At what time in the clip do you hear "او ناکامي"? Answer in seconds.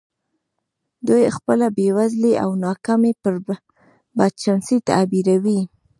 2.43-3.13